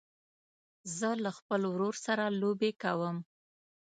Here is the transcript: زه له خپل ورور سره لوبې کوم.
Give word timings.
زه 0.97 1.09
له 1.23 1.31
خپل 1.37 1.61
ورور 1.71 1.95
سره 2.05 2.25
لوبې 2.41 2.71
کوم. 2.81 3.17